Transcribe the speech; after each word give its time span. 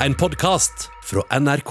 en 0.00 0.14
podkast 0.14 0.90
fra 1.04 1.22
NRK. 1.40 1.70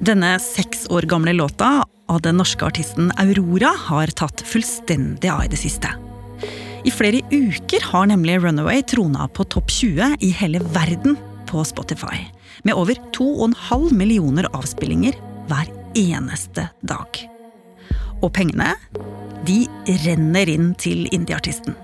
Denne 0.00 0.36
seks 0.42 0.86
år 0.92 1.06
gamle 1.08 1.32
låta 1.32 1.84
av 2.08 2.20
den 2.22 2.36
norske 2.36 2.66
artisten 2.66 3.08
Aurora 3.18 3.72
har 3.88 4.12
tatt 4.18 4.44
fullstendig 4.46 5.30
av 5.32 5.46
i 5.46 5.50
det 5.50 5.60
siste. 5.60 5.90
I 6.86 6.92
flere 6.94 7.22
uker 7.32 7.82
har 7.90 8.10
nemlig 8.12 8.38
Runaway 8.44 8.84
trona 8.86 9.28
på 9.28 9.46
topp 9.50 9.72
20 9.72 10.18
i 10.20 10.30
hele 10.36 10.60
verden 10.74 11.16
på 11.48 11.64
Spotify. 11.64 12.28
Med 12.62 12.76
over 12.76 13.00
2,5 13.16 13.92
millioner 13.96 14.46
avspillinger 14.52 15.16
hver 15.48 15.72
eneste 15.96 16.68
dag. 16.86 17.24
Og 18.20 18.30
pengene, 18.36 18.74
de 19.48 19.64
renner 20.04 20.50
inn 20.50 20.70
til 20.78 21.08
indieartisten. 21.10 21.74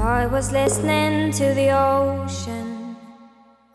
I 0.00 0.26
was 0.26 0.50
listening 0.50 1.30
to 1.32 1.52
the 1.54 1.72
ocean. 1.76 2.96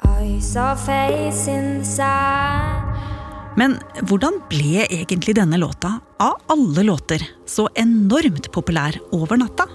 I 0.01 0.39
saw 0.39 0.73
face 0.75 1.47
in 1.47 1.79
the 1.79 1.85
sand. 1.85 2.81
Men 3.55 3.77
hvordan 4.09 4.39
ble 4.49 4.87
egentlig 4.89 5.35
denne 5.37 5.59
låta, 5.61 5.99
av 6.17 6.41
alle 6.49 6.83
låter, 6.83 7.21
så 7.45 7.67
enormt 7.77 8.49
populær 8.51 8.97
over 9.13 9.37
natta? 9.37 9.69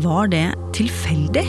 Var 0.00 0.32
det 0.32 0.46
tilfeldig? 0.72 1.44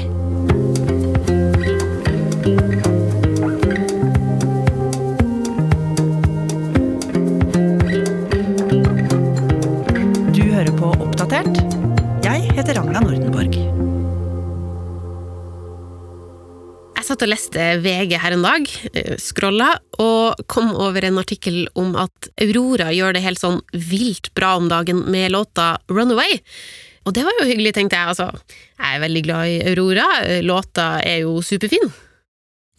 Satt 17.12 17.26
og 17.26 17.32
leste 17.32 17.64
VG 17.84 18.16
her 18.22 18.36
en 18.36 18.46
dag, 18.46 18.68
eh, 18.94 19.16
scrolla, 19.20 19.74
og 20.00 20.40
kom 20.48 20.72
over 20.72 21.04
en 21.04 21.20
artikkel 21.20 21.66
om 21.76 21.96
at 22.00 22.30
Aurora 22.40 22.92
gjør 22.96 23.18
det 23.18 23.26
helt 23.26 23.42
sånn 23.42 23.60
vilt 23.74 24.32
bra 24.38 24.56
om 24.56 24.70
dagen 24.72 25.04
med 25.12 25.32
låta 25.32 25.78
Runaway. 25.90 26.40
Og 27.06 27.14
det 27.14 27.26
var 27.26 27.34
jo 27.40 27.50
hyggelig, 27.50 27.74
tenkte 27.76 27.98
jeg. 27.98 28.14
Altså, 28.14 28.30
jeg 28.78 28.96
er 28.96 29.04
veldig 29.04 29.24
glad 29.26 29.48
i 29.50 29.60
Aurora, 29.74 30.08
låta 30.46 31.02
er 31.04 31.24
jo 31.26 31.42
superfin. 31.42 31.92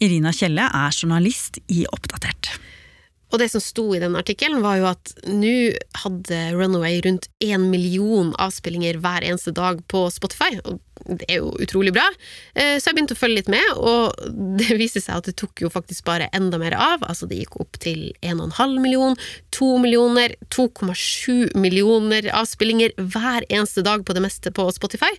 Irina 0.01 0.31
Kjelle 0.33 0.65
er 0.65 0.95
journalist 0.95 1.59
i 1.69 1.85
Oppdatert. 1.91 2.55
Og 3.33 3.39
det 3.41 3.49
som 3.49 3.61
sto 3.63 3.87
i 3.95 3.99
den 4.01 4.13
artikkelen, 4.19 4.61
var 4.61 4.77
jo 4.77 4.85
at 4.91 5.13
nå 5.25 5.73
hadde 6.03 6.39
Runaway 6.53 6.99
rundt 7.01 7.25
én 7.41 7.65
million 7.71 8.29
avspillinger 8.37 8.99
hver 9.01 9.25
eneste 9.25 9.53
dag 9.57 9.79
på 9.89 10.03
Spotify, 10.13 10.51
og 10.61 10.77
det 11.17 11.25
er 11.27 11.39
jo 11.41 11.49
utrolig 11.65 11.91
bra. 11.95 12.05
Eh, 12.53 12.77
Så 12.77 12.91
jeg 12.91 12.95
begynte 12.99 13.15
å 13.17 13.19
følge 13.19 13.39
litt 13.41 13.49
med, 13.49 13.65
og 13.75 14.13
det 14.61 14.77
viste 14.77 15.01
seg 15.01 15.17
at 15.17 15.25
det 15.25 15.35
tok 15.41 15.63
jo 15.65 15.71
faktisk 15.73 16.05
bare 16.05 16.29
enda 16.31 16.59
mer 16.61 16.75
av. 16.77 17.01
Altså 17.09 17.25
det 17.27 17.41
gikk 17.41 17.57
opp 17.63 17.79
til 17.81 18.11
1,5 18.21 18.77
million, 18.79 19.17
2 19.51 19.71
millioner, 19.81 20.35
2,7 20.53 21.57
millioner 21.57 22.29
avspillinger 22.31 22.93
hver 23.01 23.49
eneste 23.49 23.83
dag 23.83 24.05
på 24.05 24.13
det 24.13 24.23
meste 24.23 24.53
på 24.53 24.69
Spotify. 24.77 25.11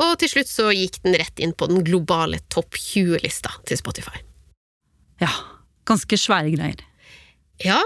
Og 0.00 0.14
til 0.22 0.30
slutt 0.30 0.48
så 0.48 0.70
gikk 0.70 1.00
den 1.02 1.18
rett 1.18 1.42
inn 1.42 1.52
på 1.52 1.66
den 1.68 1.82
globale 1.84 2.38
topp 2.48 2.78
20-lista 2.78 3.50
til 3.66 3.80
Spotify. 3.80 4.22
Ja, 5.20 5.32
ganske 5.90 6.16
svære 6.16 6.54
greier. 6.54 6.86
Ja, 7.64 7.80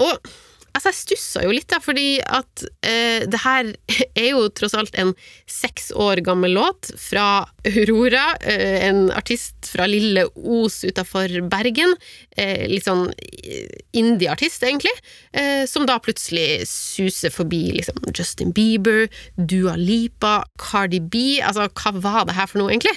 og 0.00 0.30
altså 0.70 0.90
jeg 0.90 0.98
stussa 1.00 1.42
jo 1.44 1.52
litt, 1.54 1.68
da, 1.70 1.80
fordi 1.82 2.20
at 2.22 2.64
eh, 2.86 3.26
det 3.30 3.40
her 3.42 3.72
er 4.20 4.28
jo 4.30 4.46
tross 4.54 4.76
alt 4.78 4.96
en 5.00 5.12
seks 5.50 5.90
år 5.92 6.22
gammel 6.26 6.54
låt 6.56 6.92
fra 7.00 7.44
Aurora, 7.68 8.36
eh, 8.40 8.86
en 8.88 9.08
artist 9.14 9.72
fra 9.72 9.88
lille 9.90 10.26
Os 10.36 10.80
utafor 10.86 11.34
Bergen. 11.50 11.96
Eh, 12.36 12.66
litt 12.70 12.86
sånn 12.86 13.08
eh, 13.10 13.66
indie-artist, 13.98 14.64
egentlig, 14.66 14.94
eh, 15.34 15.66
som 15.70 15.88
da 15.90 15.98
plutselig 16.02 16.64
suser 16.70 17.34
forbi 17.34 17.66
liksom 17.80 18.00
Justin 18.14 18.54
Bieber, 18.56 19.08
Dua 19.36 19.76
Lipa, 19.80 20.40
Cardi 20.60 21.02
B. 21.02 21.40
Altså, 21.44 21.68
hva 21.68 21.94
var 21.98 22.26
det 22.30 22.38
her 22.38 22.50
for 22.50 22.62
noe, 22.62 22.72
egentlig? 22.72 22.96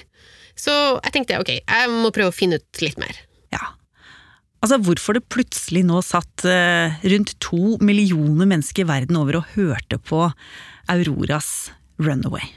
Så 0.60 0.74
jeg 1.00 1.16
tenkte 1.16 1.42
ok, 1.42 1.56
jeg 1.58 1.94
må 1.94 2.14
prøve 2.14 2.30
å 2.30 2.36
finne 2.36 2.62
ut 2.62 2.84
litt 2.86 3.00
mer. 3.02 3.18
Altså 4.64 4.80
Hvorfor 4.80 5.18
det 5.18 5.26
plutselig 5.28 5.82
nå 5.84 6.00
satt 6.06 6.46
eh, 6.48 6.96
rundt 7.12 7.34
to 7.44 7.76
millioner 7.84 8.48
mennesker 8.48 8.88
verden 8.88 9.20
over 9.20 9.42
og 9.42 9.50
hørte 9.58 10.00
på 10.00 10.22
Auroras 10.92 11.74
Runaway. 12.00 12.48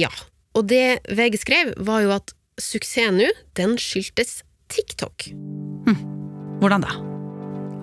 Ja, 0.00 0.08
og 0.56 0.68
det 0.72 1.02
VG 1.12 1.40
skrev, 1.44 1.74
var 1.76 2.04
jo 2.04 2.14
at 2.16 2.32
suksessen 2.60 3.20
nå, 3.20 3.28
den 3.60 3.76
skyldtes 3.80 4.40
TikTok. 4.72 5.28
Hvordan 6.62 6.88
da? 6.88 7.15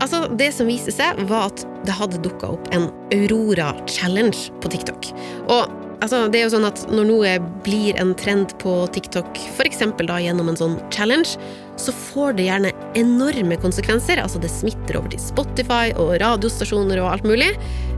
Altså, 0.04 0.28
Det 0.36 0.52
som 0.52 0.68
viste 0.68 0.92
seg, 0.92 1.22
var 1.30 1.52
at 1.52 1.64
det 1.88 1.96
hadde 1.96 2.20
dukka 2.26 2.52
opp 2.58 2.68
en 2.76 2.90
Aurora 3.16 3.72
Challenge 3.88 4.52
på 4.60 4.72
TikTok. 4.74 5.10
Og 5.48 5.72
altså, 6.04 6.26
det 6.32 6.42
er 6.42 6.48
jo 6.48 6.54
sånn 6.58 6.68
at 6.68 6.84
når 6.92 7.08
noe 7.08 7.34
blir 7.64 8.00
en 8.02 8.12
trend 8.20 8.52
på 8.64 8.76
TikTok, 8.96 9.40
f.eks. 9.56 9.80
gjennom 9.80 10.52
en 10.52 10.60
sånn 10.60 10.78
challenge, 10.92 11.40
så 11.80 11.96
får 12.12 12.36
det 12.38 12.50
gjerne 12.50 12.74
enorme 13.00 13.58
konsekvenser. 13.64 14.20
Altså, 14.22 14.44
det 14.44 14.52
smitter 14.52 15.00
over 15.00 15.14
til 15.16 15.24
Spotify 15.24 15.96
og 15.96 16.18
radiostasjoner 16.24 17.00
og 17.04 17.14
alt 17.16 17.30
mulig. 17.30 17.54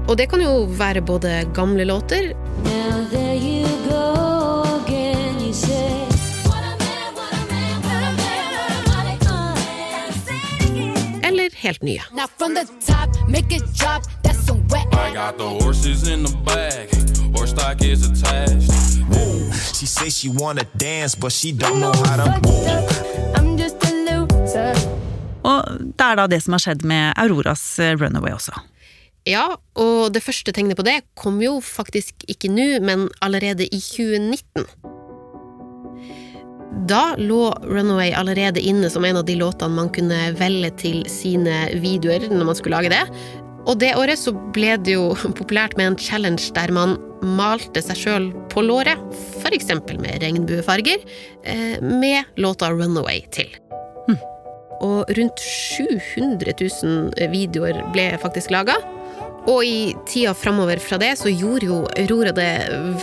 Og 0.05 0.19
det 0.19 0.29
kan 0.29 0.43
jo 0.45 0.67
være 0.77 1.01
både 1.01 1.39
gamle 1.57 1.89
låter 1.89 2.35
Now 2.65 3.74
is 11.65 11.81
nye. 11.81 12.01
She 19.73 19.85
say 19.85 20.09
she 20.09 20.29
wanna 20.29 20.63
dance, 20.77 21.15
but 21.15 21.31
she 21.31 21.51
don't 21.51 21.79
know 21.79 21.91
how 21.91 22.15
to 22.17 22.27
move. 22.41 23.35
I'm 23.35 23.57
just 23.57 23.83
a 23.83 23.91
loser. 24.07 24.75
Og 25.45 25.61
det 25.97 26.05
er 26.05 26.15
da 26.17 26.27
det 26.27 26.41
som 26.43 26.55
har 26.55 26.63
skjedd 26.63 26.85
med 26.87 27.13
Auroras 27.21 27.79
eh, 27.79 27.93
Runaway 27.99 28.33
også. 28.33 28.55
Ja, 29.25 29.45
og 29.81 30.13
det 30.13 30.21
første 30.23 30.53
tegnet 30.53 30.77
på 30.77 30.85
det 30.85 30.99
kom 31.17 31.41
jo 31.41 31.57
faktisk 31.61 32.25
ikke 32.29 32.49
nå, 32.49 32.67
men 32.85 33.07
allerede 33.25 33.65
i 33.65 33.79
2019. 33.81 34.65
Da 36.83 37.15
lå 37.17 37.53
Runaway 37.63 38.11
allerede 38.11 38.59
inne 38.59 38.89
som 38.91 39.05
en 39.05 39.17
av 39.17 39.25
de 39.25 39.37
låtene 39.39 39.77
man 39.77 39.89
kunne 39.95 40.19
velge 40.35 40.73
til 40.81 41.01
sine 41.09 41.69
videoer 41.79 42.27
når 42.27 42.49
man 42.51 42.57
skulle 42.59 42.75
lage 42.75 42.91
det. 42.91 43.03
Og 43.65 43.79
det 43.81 43.95
året 43.97 44.19
så 44.21 44.35
ble 44.53 44.75
det 44.83 44.97
jo 44.97 45.13
populært 45.39 45.77
med 45.79 45.93
en 45.93 45.97
challenge 45.97 46.51
der 46.53 46.73
man 46.75 46.97
malte 47.25 47.81
seg 47.81 47.97
sjøl 47.97 48.27
på 48.51 48.61
låret, 48.61 48.99
f.eks. 49.41 49.71
med 49.97 50.21
regnbuefarger, 50.21 51.01
eh, 51.47 51.79
med 51.81 52.37
låta 52.37 52.69
Runaway 52.69 53.23
til. 53.33 53.49
Og 54.83 55.09
rundt 55.17 55.39
700 55.39 56.53
000 56.59 57.31
videoer 57.31 57.79
ble 57.95 58.09
faktisk 58.21 58.51
laga. 58.53 58.75
Og 59.45 59.61
i 59.65 59.93
tida 60.09 60.33
framover 60.33 60.79
fra 60.81 60.97
det 60.97 61.11
så 61.19 61.29
gjorde 61.29 61.67
jo 61.69 61.77
Aurora 62.01 62.31
det 62.33 62.49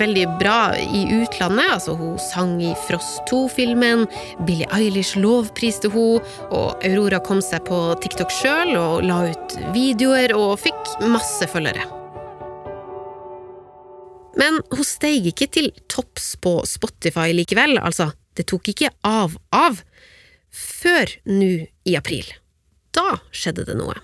veldig 0.01 0.25
bra 0.41 0.75
i 0.75 1.05
utlandet. 1.21 1.69
Altså 1.77 1.95
Hun 1.99 2.17
sang 2.19 2.57
i 2.63 2.73
Frost 2.89 3.23
2-filmen, 3.31 4.09
Billie 4.47 4.67
Eilish 4.75 5.15
lovpriste 5.23 5.93
hun, 5.93 6.19
og 6.51 6.83
Aurora 6.83 7.23
kom 7.23 7.43
seg 7.45 7.63
på 7.69 7.81
TikTok 8.03 8.35
sjøl 8.35 8.75
og 8.75 9.07
la 9.07 9.23
ut 9.31 9.59
videoer 9.77 10.35
og 10.39 10.57
fikk 10.65 10.97
masse 11.07 11.47
følgere. 11.53 11.87
Men 14.41 14.59
hun 14.73 14.87
steig 14.87 15.29
ikke 15.29 15.51
til 15.53 15.71
topps 15.93 16.35
på 16.43 16.59
Spotify 16.67 17.31
likevel, 17.37 17.77
altså. 17.79 18.11
Det 18.33 18.47
tok 18.49 18.71
ikke 18.73 18.89
av 19.05 19.37
av. 19.53 19.83
Før 20.53 21.11
nå 21.29 21.53
i 21.89 21.97
april. 21.99 22.25
Da 22.97 23.21
skjedde 23.33 23.67
det 23.69 23.77
noe. 23.77 23.95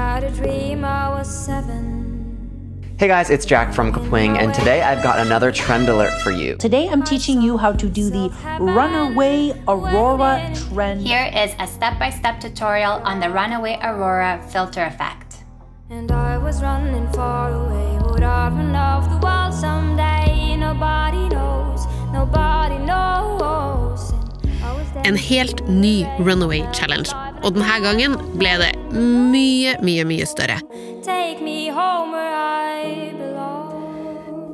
I 0.00 0.14
had 0.14 0.24
a 0.24 0.30
dream 0.30 0.82
I 0.82 1.10
was 1.10 1.28
seven. 1.28 2.96
Hey 2.98 3.06
guys, 3.06 3.28
it's 3.28 3.44
Jack 3.44 3.74
from 3.74 3.92
Kapwing, 3.92 4.38
and 4.38 4.54
today 4.54 4.80
I've 4.80 5.02
got 5.02 5.18
another 5.18 5.52
trend 5.52 5.90
alert 5.90 6.22
for 6.22 6.30
you. 6.30 6.56
Today 6.56 6.88
I'm 6.88 7.02
teaching 7.02 7.42
you 7.42 7.58
how 7.58 7.72
to 7.72 7.86
do 7.86 8.08
the 8.08 8.30
runaway 8.58 9.52
aurora 9.68 10.50
trend. 10.54 11.02
Here 11.02 11.30
is 11.36 11.54
a 11.58 11.66
step-by-step 11.66 12.40
tutorial 12.40 12.92
on 13.04 13.20
the 13.20 13.28
Runaway 13.28 13.78
Aurora 13.82 14.42
filter 14.50 14.84
effect. 14.84 15.44
And 15.90 16.10
I 16.10 16.38
was 16.38 16.62
running 16.62 17.06
far 17.12 17.52
away. 17.52 17.98
Would 18.10 18.22
I 18.22 18.48
run 18.48 18.74
off 18.74 19.04
the 19.10 19.18
wall 19.18 19.52
someday? 19.52 20.56
Nobody 20.56 21.28
knows. 21.28 21.84
Nobody 22.10 22.78
knows. 22.78 24.12
And 24.44 24.64
I 24.64 24.72
was. 24.72 25.06
En 25.06 25.16
helt 25.16 25.68
ny 25.68 26.06
Runaway 26.18 26.66
Challenge. 26.72 27.29
Og 27.40 27.56
denne 27.56 27.78
gangen 27.84 28.16
ble 28.40 28.52
det 28.60 28.72
mye, 28.94 29.76
mye, 29.84 30.04
mye 30.08 30.28
større. 30.28 30.60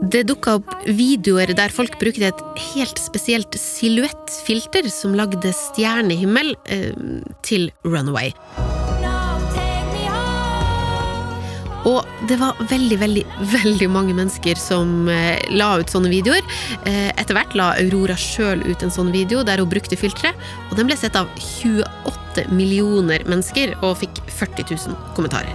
Det 0.07 0.23
dukka 0.29 0.57
opp 0.61 0.75
videoer 0.87 1.51
der 1.59 1.73
folk 1.75 1.99
brukte 1.99 2.29
et 2.29 2.43
helt 2.71 3.01
spesielt 3.03 3.59
silhuettfilter 3.59 4.87
som 4.93 5.17
lagde 5.19 5.51
stjernehimmel 5.67 6.55
eh, 6.71 6.95
til 7.43 7.71
Runaway. 7.83 8.31
Og 11.87 12.03
det 12.29 12.39
var 12.41 12.59
veldig, 12.71 12.99
veldig, 12.99 13.25
veldig 13.53 13.89
mange 13.93 14.15
mennesker 14.17 14.59
som 14.59 15.07
eh, 15.13 15.39
la 15.55 15.77
ut 15.81 15.93
sånne 15.93 16.11
videoer. 16.11 16.43
Eh, 16.89 17.13
etter 17.15 17.37
hvert 17.39 17.55
la 17.59 17.73
Aurora 17.79 18.17
sjøl 18.19 18.65
ut 18.67 18.83
en 18.83 18.95
sånn 18.95 19.13
video 19.15 19.45
der 19.47 19.63
hun 19.63 19.71
brukte 19.71 19.99
filtre, 19.99 20.35
og 20.71 20.77
den 20.79 20.91
ble 20.91 20.99
sett 20.99 21.19
av 21.19 21.31
28 21.39 22.49
millioner 22.51 23.23
mennesker 23.31 23.77
og 23.83 24.01
fikk 24.03 24.25
40 24.35 24.75
000 24.91 25.15
kommentarer. 25.17 25.55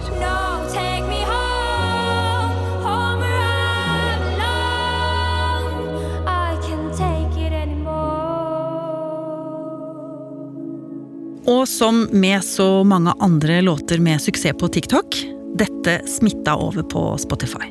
Og 11.52 11.68
som 11.68 12.06
med 12.14 12.44
så 12.46 12.84
mange 12.86 13.12
andre 13.20 13.60
låter 13.66 13.98
med 13.98 14.22
suksess 14.22 14.56
på 14.58 14.68
TikTok, 14.72 15.18
dette 15.58 16.00
smitta 16.08 16.56
over 16.56 16.82
på 16.82 17.04
Spotify. 17.20 17.70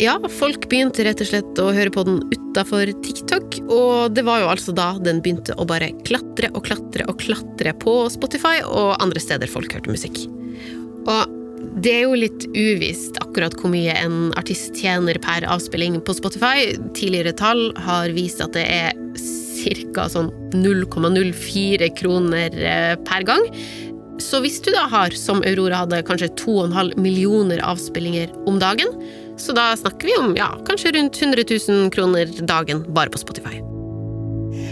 Ja, 0.00 0.14
folk 0.32 0.64
begynte 0.70 1.04
rett 1.04 1.20
og 1.20 1.28
slett 1.28 1.58
å 1.60 1.72
høre 1.76 1.92
på 1.92 2.06
den 2.08 2.22
utafor 2.32 2.88
TikTok, 3.04 3.58
og 3.68 4.14
det 4.16 4.24
var 4.24 4.40
jo 4.40 4.48
altså 4.48 4.72
da 4.72 4.94
den 4.96 5.20
begynte 5.20 5.52
å 5.60 5.66
bare 5.68 5.90
klatre 6.08 6.48
og 6.54 6.64
klatre 6.70 7.04
og 7.10 7.18
klatre 7.20 7.74
på 7.82 7.96
Spotify 8.12 8.62
og 8.64 8.94
andre 9.04 9.20
steder 9.20 9.50
folk 9.50 9.76
hørte 9.76 9.92
musikk. 9.92 10.22
Og 11.04 11.36
det 11.84 11.92
er 11.92 12.06
jo 12.06 12.16
litt 12.16 12.46
uvisst 12.56 13.20
akkurat 13.20 13.54
hvor 13.60 13.74
mye 13.74 13.92
en 14.00 14.32
artist 14.40 14.72
tjener 14.80 15.20
per 15.20 15.44
avspilling 15.44 16.00
på 16.00 16.16
Spotify. 16.16 16.72
Tidligere 16.96 17.36
tall 17.36 17.68
har 17.84 18.16
vist 18.16 18.40
at 18.40 18.56
det 18.56 18.64
er 18.64 18.96
ca. 19.92 20.06
sånn 20.08 20.30
0,04 20.56 21.90
kroner 21.98 22.56
eh, 22.56 22.94
per 23.04 23.26
gang. 23.28 23.44
Så 24.20 24.40
hvis 24.44 24.60
du 24.62 24.70
da 24.74 24.84
har, 24.92 25.14
som 25.16 25.40
Aurora 25.46 25.82
hadde, 25.82 26.02
kanskje 26.06 26.30
2,5 26.42 26.94
millioner 27.00 27.62
avspillinger 27.64 28.32
om 28.48 28.60
dagen, 28.60 28.92
så 29.40 29.56
da 29.56 29.70
snakker 29.76 30.10
vi 30.10 30.16
om 30.20 30.34
ja, 30.36 30.52
kanskje 30.68 30.92
rundt 30.96 31.22
100 31.22 31.44
000 31.68 31.90
kroner 31.94 32.32
dagen 32.44 32.84
bare 32.92 33.12
på 33.12 33.20
Spotify. 33.22 33.62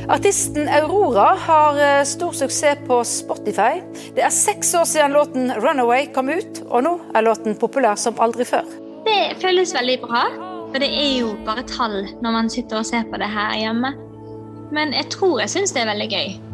Artisten 0.09 0.69
Aurora 0.69 1.35
har 1.47 1.79
eh, 1.85 2.05
stor 2.05 2.33
suksess 2.33 2.79
på 2.87 3.01
Spotify. 3.05 3.83
Det 4.17 4.25
er 4.25 4.33
seks 4.33 4.75
år 4.75 4.85
siden 4.89 5.17
låten 5.17 5.53
'Runaway' 5.53 6.13
kom 6.15 6.29
ut, 6.29 6.63
og 6.69 6.85
nå 6.85 6.95
er 7.15 7.25
låten 7.25 7.57
populær 7.61 7.97
som 8.01 8.21
aldri 8.21 8.45
før. 8.49 8.65
Det 9.05 9.37
føles 9.41 9.75
veldig 9.77 9.99
bra, 10.05 10.25
for 10.73 10.81
det 10.81 10.89
er 10.89 11.15
jo 11.21 11.33
bare 11.45 11.65
tall 11.69 12.03
når 12.25 12.37
man 12.41 12.53
sitter 12.53 12.81
og 12.81 12.89
ser 12.89 13.05
på 13.09 13.21
det 13.21 13.29
her 13.33 13.57
hjemme. 13.61 13.95
Men 14.73 14.93
jeg 14.97 15.09
tror 15.13 15.41
jeg 15.41 15.53
syns 15.55 15.73
det 15.77 15.85
er 15.85 15.93
veldig 15.93 16.11
gøy. 16.13 16.48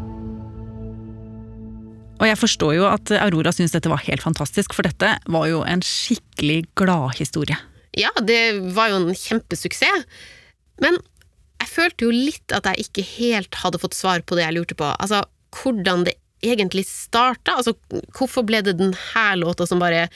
Og 2.20 2.26
jeg 2.28 2.38
forstår 2.38 2.76
jo 2.76 2.86
at 2.88 3.10
Aurora 3.18 3.52
syns 3.54 3.74
dette 3.74 3.90
var 3.90 4.02
helt 4.06 4.22
fantastisk, 4.24 4.74
for 4.76 4.86
dette 4.86 5.16
var 5.26 5.48
jo 5.50 5.62
en 5.66 5.82
skikkelig 5.84 6.62
gladhistorie. 6.78 7.58
Ja, 7.98 8.10
det 8.22 8.58
var 8.74 8.90
jo 8.90 9.00
en 9.02 9.18
kjempesuksess. 9.18 10.06
Men 10.82 10.98
jeg 11.62 11.70
følte 11.70 12.06
jo 12.06 12.14
litt 12.14 12.54
at 12.54 12.66
jeg 12.70 12.88
ikke 12.88 13.06
helt 13.16 13.62
hadde 13.62 13.80
fått 13.82 13.96
svar 13.96 14.22
på 14.26 14.38
det 14.38 14.46
jeg 14.46 14.56
lurte 14.56 14.78
på. 14.78 14.90
Altså, 14.98 15.22
hvordan 15.54 16.06
det 16.06 16.16
egentlig 16.44 16.84
starta. 16.88 17.56
Altså, 17.58 17.74
hvorfor 18.16 18.44
ble 18.46 18.60
det 18.66 18.76
denne 18.78 19.26
låta 19.40 19.66
som 19.68 19.82
bare 19.82 20.08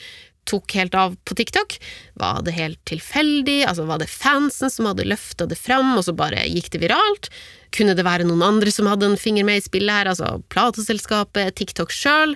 tok 0.49 0.75
helt 0.77 0.97
av 0.97 1.15
på 1.27 1.37
TikTok? 1.37 1.77
Var 2.19 2.41
det 2.45 2.55
helt 2.57 2.81
tilfeldig? 2.89 3.61
Altså, 3.69 3.85
var 3.89 4.01
det 4.01 4.09
fansen 4.11 4.71
som 4.73 4.89
hadde 4.89 5.07
løfta 5.07 5.47
det 5.49 5.59
fram, 5.59 5.93
og 5.97 6.05
så 6.07 6.15
bare 6.17 6.47
gikk 6.49 6.71
det 6.73 6.83
viralt? 6.83 7.29
Kunne 7.75 7.95
det 7.97 8.05
være 8.07 8.25
noen 8.27 8.45
andre 8.45 8.73
som 8.73 8.89
hadde 8.89 9.11
en 9.11 9.19
finger 9.19 9.45
med 9.47 9.61
i 9.61 9.65
spillet 9.65 10.01
her, 10.01 10.11
altså 10.11 10.39
plateselskapet, 10.49 11.53
TikTok 11.59 11.93
sjøl? 11.93 12.35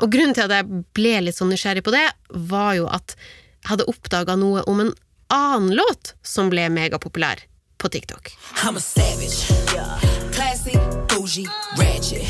Og 0.00 0.08
grunnen 0.12 0.36
til 0.36 0.46
at 0.46 0.54
jeg 0.60 0.84
ble 0.96 1.18
litt 1.26 1.36
sånn 1.38 1.50
nysgjerrig 1.52 1.84
på 1.86 1.94
det, 1.94 2.06
var 2.30 2.76
jo 2.78 2.86
at 2.88 3.16
jeg 3.16 3.72
hadde 3.72 3.88
oppdaga 3.90 4.36
noe 4.38 4.62
om 4.70 4.84
en 4.84 4.94
annen 5.34 5.74
låt 5.74 6.14
som 6.22 6.52
ble 6.52 6.68
megapopulær 6.70 7.42
på 7.82 7.90
TikTok. 7.90 8.30
I'm 8.62 8.76
a 8.76 8.80
savage. 8.80 9.50
Classy, 10.32 10.78
bougie, 11.08 11.48
ratchet. 11.76 12.22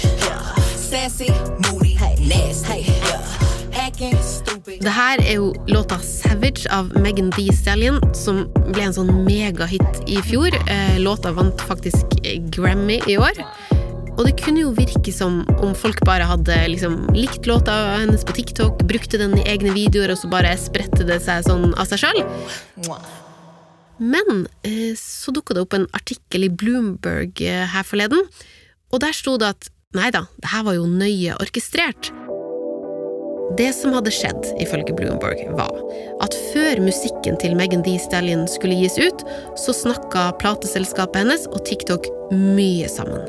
Sassy, 0.77 1.29
moody, 1.67 1.99
nasty. 2.21 2.85
Stupid. 2.85 3.46
Det 3.87 4.91
her 4.93 5.21
er 5.23 5.35
jo 5.37 5.53
låta 5.71 5.97
'Savage' 6.03 6.67
av 6.71 6.91
Megan 6.99 7.31
Thee 7.31 7.53
Stallion, 7.55 8.01
som 8.15 8.47
ble 8.73 8.83
en 8.83 8.95
sånn 8.97 9.13
megahit 9.25 10.01
i 10.11 10.17
fjor. 10.27 10.51
Eh, 10.67 10.99
Låta 10.99 11.33
vant 11.33 11.61
faktisk 11.61 12.17
Grammy 12.51 13.01
i 13.07 13.17
år. 13.17 13.39
Og 14.19 14.25
det 14.25 14.41
kunne 14.41 14.61
jo 14.65 14.73
virke 14.73 15.13
som 15.13 15.45
om 15.61 15.75
folk 15.75 16.01
bare 16.05 16.25
hadde 16.25 16.57
liksom 16.73 17.15
likt 17.15 17.47
låta 17.47 17.99
hennes 18.01 18.25
på 18.25 18.33
TikTok, 18.33 18.83
brukte 18.89 19.19
den 19.19 19.37
i 19.39 19.45
egne 19.45 19.71
videoer, 19.77 20.11
og 20.11 20.19
så 20.19 20.31
bare 20.31 20.57
spredte 20.57 21.05
det 21.07 21.21
seg 21.23 21.45
sånn 21.45 21.75
av 21.77 21.87
seg 21.87 21.99
sjøl. 22.01 22.23
Men 24.01 24.47
eh, 24.65 24.95
så 24.97 25.33
dukka 25.33 25.55
det 25.55 25.63
opp 25.63 25.75
en 25.75 25.87
artikkel 25.93 26.45
i 26.45 26.49
Bloomberg 26.49 27.41
eh, 27.41 27.67
her 27.71 27.85
forleden, 27.85 28.25
og 28.91 29.01
der 29.01 29.13
sto 29.13 29.37
det 29.39 29.47
at 29.55 29.69
nei 29.95 30.11
da, 30.11 30.27
det 30.43 30.51
her 30.51 30.65
var 30.65 30.75
jo 30.75 30.87
nøye 30.87 31.37
orkestrert. 31.41 32.11
Det 33.55 33.69
som 33.73 33.93
hadde 33.95 34.11
skjedd, 34.11 34.49
ifølge 34.59 34.95
Bloomberg, 34.99 35.39
var 35.55 35.71
at 36.25 36.35
før 36.51 36.81
musikken 36.83 37.37
til 37.39 37.55
Megan 37.55 37.85
Thee 37.87 38.01
Stallion 38.03 38.43
skulle 38.51 38.75
gis 38.75 38.97
ut, 38.99 39.23
så 39.61 39.75
snakka 39.77 40.33
plateselskapet 40.41 41.23
hennes 41.23 41.45
og 41.53 41.63
TikTok 41.69 42.09
mye 42.33 42.89
sammen. 42.91 43.23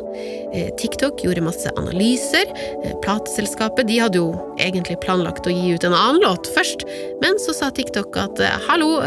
Eh, 0.58 0.72
TikTok 0.82 1.22
gjorde 1.22 1.46
masse 1.46 1.70
analyser. 1.78 2.50
Eh, 2.82 2.96
Plateselskapet 3.04 3.86
de 3.92 4.00
hadde 4.02 4.18
jo 4.18 4.32
egentlig 4.58 4.98
planlagt 5.06 5.46
å 5.46 5.54
gi 5.54 5.76
ut 5.78 5.86
en 5.86 5.94
annen 5.94 6.24
låt 6.26 6.50
først, 6.56 6.88
men 7.22 7.38
så 7.44 7.54
sa 7.54 7.70
TikTok 7.70 8.18
at 8.18 8.42
eh, 8.42 8.58
hallo, 8.66 8.98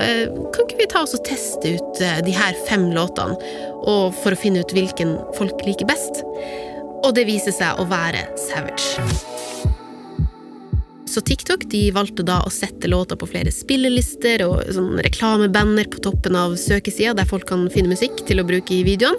kan 0.54 0.68
ikke 0.68 0.78
vi 0.84 0.90
ta 0.94 1.02
oss 1.02 1.16
og 1.18 1.26
teste 1.26 1.74
ut 1.74 2.04
de 2.22 2.36
her 2.36 2.54
fem 2.68 2.92
låtene, 2.94 3.34
og 3.82 4.14
for 4.22 4.36
å 4.36 4.38
finne 4.38 4.62
ut 4.62 4.76
hvilken 4.76 5.16
folk 5.40 5.66
liker 5.66 5.90
best? 5.90 6.22
Og 7.00 7.14
det 7.16 7.26
viser 7.26 7.56
seg 7.56 7.80
å 7.80 7.88
være 7.90 8.28
Savage. 8.38 9.39
Så 11.10 11.20
TikTok 11.26 11.64
de 11.72 11.88
valgte 11.90 12.22
da 12.22 12.38
å 12.46 12.52
sette 12.54 12.86
låta 12.86 13.16
på 13.18 13.26
flere 13.26 13.50
spillelister 13.50 14.44
og 14.46 14.60
sånn 14.70 15.00
reklamebanner 15.02 15.88
på 15.90 15.98
toppen 16.06 16.38
av 16.38 16.54
søkesida 16.60 17.16
der 17.18 17.26
folk 17.26 17.48
kan 17.50 17.64
finne 17.74 17.90
musikk 17.90 18.22
til 18.28 18.38
å 18.38 18.46
bruke 18.46 18.76
i 18.76 18.84
videoen. 18.86 19.18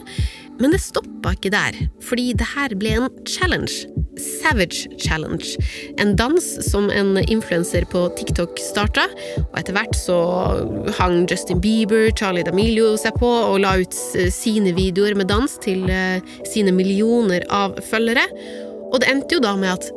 Men 0.62 0.72
det 0.72 0.80
stoppa 0.84 1.34
ikke 1.36 1.52
der, 1.52 1.76
fordi 2.06 2.32
det 2.38 2.48
her 2.54 2.76
ble 2.80 2.94
en 2.96 3.10
challenge. 3.28 3.90
Savage 4.22 4.86
Challenge. 5.02 5.56
En 6.00 6.14
dans 6.16 6.48
som 6.68 6.90
en 6.94 7.16
influenser 7.24 7.88
på 7.92 8.06
TikTok 8.20 8.60
starta, 8.62 9.08
og 9.42 9.56
etter 9.60 9.76
hvert 9.76 9.96
så 9.98 10.18
hang 11.00 11.24
Justin 11.32 11.60
Bieber, 11.64 12.12
Charlie 12.16 12.46
D'Amelio 12.48 12.94
seg 13.02 13.18
på 13.20 13.32
og 13.32 13.58
la 13.66 13.78
ut 13.82 13.98
sine 14.32 14.76
videoer 14.78 15.18
med 15.18 15.32
dans 15.32 15.58
til 15.66 15.90
eh, 15.90 16.22
sine 16.48 16.76
millioner 16.76 17.48
av 17.50 17.80
følgere. 17.90 18.28
Og 18.92 19.02
det 19.02 19.10
endte 19.12 19.40
jo 19.40 19.44
da 19.44 19.58
med 19.58 19.74
at 19.80 19.90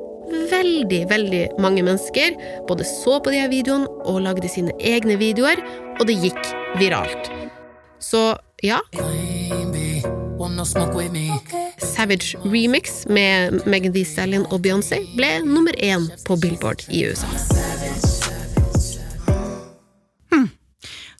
veldig, 0.50 1.00
veldig 1.10 1.42
mange 1.62 1.84
mennesker 1.86 2.36
både 2.68 2.86
så 2.88 3.18
på 3.22 3.32
de 3.34 3.42
her 3.42 3.52
videoene 3.52 3.88
og 4.04 4.22
lagde 4.26 4.50
sine 4.50 4.74
egne 4.80 5.18
videoer, 5.20 5.62
og 5.98 6.06
det 6.10 6.18
gikk 6.22 6.42
viralt. 6.80 7.30
Så 8.02 8.34
ja 8.64 8.80
Savage 11.78 12.38
Remix 12.44 13.04
med 13.08 13.60
Megan 13.66 13.92
Thee 13.94 14.04
Stallion 14.04 14.46
og 14.50 14.62
Beyoncé 14.64 15.00
ble 15.16 15.38
nummer 15.46 15.76
én 15.80 16.08
på 16.26 16.36
Billboard 16.40 16.84
i 16.90 17.06
USA. 17.08 17.30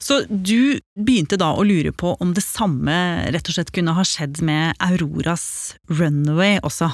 Så 0.05 0.19
du 0.29 0.77
begynte 1.01 1.39
da 1.41 1.55
å 1.57 1.65
lure 1.65 1.89
på 1.97 2.11
om 2.21 2.35
det 2.37 2.45
samme 2.45 2.93
rett 3.33 3.47
og 3.49 3.57
slett 3.57 3.71
kunne 3.73 3.95
ha 3.97 4.03
skjedd 4.05 4.43
med 4.45 4.77
Auroras 4.85 5.47
Runaway 5.89 6.59
også? 6.61 6.91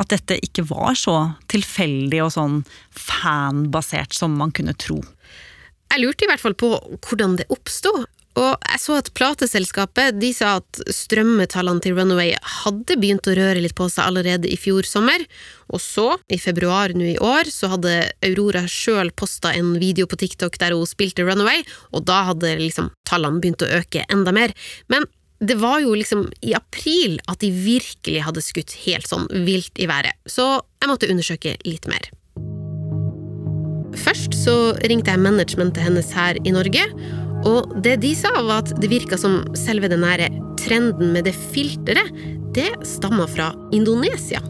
At 0.00 0.12
dette 0.12 0.38
ikke 0.40 0.64
var 0.70 0.96
så 0.96 1.16
tilfeldig 1.52 2.22
og 2.24 2.32
sånn 2.34 2.62
fanbasert 2.96 4.16
som 4.16 4.34
man 4.38 4.54
kunne 4.56 4.76
tro? 4.78 5.02
Jeg 5.92 6.00
lurte 6.00 6.24
i 6.24 6.30
hvert 6.30 6.40
fall 6.40 6.56
på 6.56 6.72
hvordan 7.04 7.36
det 7.40 7.50
oppsto. 7.52 7.92
Og 8.40 8.52
jeg 8.64 8.80
så 8.80 8.94
at 8.96 9.10
plateselskapet 9.12 10.16
de 10.16 10.30
sa 10.32 10.54
at 10.62 10.80
strømmetallene 10.88 11.82
til 11.84 11.98
Runaway 11.98 12.30
hadde 12.62 12.96
begynt 12.96 13.28
å 13.28 13.34
røre 13.36 13.60
litt 13.60 13.76
på 13.76 13.90
seg 13.92 14.08
allerede 14.08 14.48
i 14.48 14.56
fjor 14.56 14.88
sommer. 14.88 15.20
Og 15.68 15.82
så, 15.84 16.06
i 16.32 16.40
februar 16.40 16.94
nå 16.96 17.10
i 17.10 17.18
år, 17.20 17.50
så 17.52 17.74
hadde 17.74 17.92
Aurora 18.24 18.64
sjøl 18.64 19.12
posta 19.12 19.52
en 19.52 19.74
video 19.82 20.08
på 20.08 20.16
TikTok 20.22 20.56
der 20.62 20.72
hun 20.76 20.88
spilte 20.88 21.26
Runaway, 21.28 21.60
og 21.92 22.06
da 22.08 22.22
hadde 22.30 22.56
liksom 22.60 22.88
tallene 23.08 23.42
begynt 23.42 23.66
å 23.66 23.72
øke 23.82 24.06
enda 24.08 24.32
mer. 24.32 24.56
Men 24.88 25.04
det 25.42 25.58
var 25.58 25.80
jo 25.82 25.94
liksom 25.98 26.28
i 26.40 26.54
april 26.54 27.18
at 27.26 27.42
de 27.42 27.50
virkelig 27.50 28.22
hadde 28.22 28.44
skutt 28.44 28.76
helt 28.84 29.08
sånn 29.10 29.26
vilt 29.46 29.74
i 29.82 29.88
været, 29.90 30.14
så 30.30 30.62
jeg 30.78 30.90
måtte 30.90 31.10
undersøke 31.10 31.56
litt 31.66 31.88
mer. 31.90 32.06
Først 34.02 34.32
så 34.38 34.72
ringte 34.88 35.12
jeg 35.12 35.20
managementet 35.20 35.82
hennes 35.84 36.14
her 36.16 36.38
i 36.46 36.54
Norge, 36.54 36.86
Og 37.42 37.74
det 37.82 37.96
de 38.02 38.12
sa, 38.14 38.30
var 38.38 38.62
at 38.62 38.72
det 38.80 38.90
virka 38.92 39.18
som 39.18 39.40
selve 39.58 39.90
den 39.90 40.04
nære 40.04 40.28
trenden 40.62 41.10
med 41.14 41.26
det 41.26 41.34
filteret, 41.34 42.12
det 42.54 42.70
stammer 42.86 43.30
fra 43.30 43.50
Indonesia. 43.74 44.42